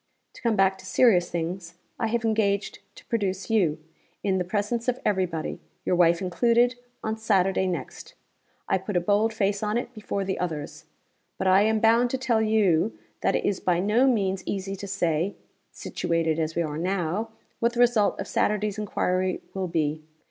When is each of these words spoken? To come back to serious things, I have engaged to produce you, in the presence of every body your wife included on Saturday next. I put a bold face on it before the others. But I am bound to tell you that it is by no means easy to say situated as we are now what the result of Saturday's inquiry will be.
To 0.33 0.41
come 0.41 0.55
back 0.55 0.79
to 0.79 0.85
serious 0.87 1.29
things, 1.29 1.75
I 1.99 2.07
have 2.07 2.25
engaged 2.25 2.79
to 2.95 3.05
produce 3.05 3.51
you, 3.51 3.77
in 4.23 4.39
the 4.39 4.43
presence 4.43 4.87
of 4.87 4.99
every 5.05 5.27
body 5.27 5.59
your 5.85 5.95
wife 5.95 6.23
included 6.23 6.73
on 7.03 7.17
Saturday 7.17 7.67
next. 7.67 8.15
I 8.67 8.79
put 8.79 8.97
a 8.97 8.99
bold 8.99 9.31
face 9.31 9.61
on 9.61 9.77
it 9.77 9.93
before 9.93 10.23
the 10.25 10.39
others. 10.39 10.85
But 11.37 11.45
I 11.45 11.61
am 11.61 11.79
bound 11.79 12.09
to 12.09 12.17
tell 12.17 12.41
you 12.41 12.97
that 13.21 13.35
it 13.35 13.45
is 13.45 13.59
by 13.59 13.79
no 13.79 14.07
means 14.07 14.41
easy 14.47 14.75
to 14.77 14.87
say 14.87 15.35
situated 15.71 16.39
as 16.39 16.55
we 16.55 16.63
are 16.63 16.79
now 16.79 17.29
what 17.59 17.73
the 17.73 17.79
result 17.79 18.19
of 18.19 18.27
Saturday's 18.27 18.79
inquiry 18.79 19.43
will 19.53 19.67
be. 19.67 20.01